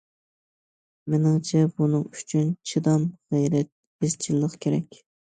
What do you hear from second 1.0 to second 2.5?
مېنىڭچە بۇنىڭ ئۈچۈن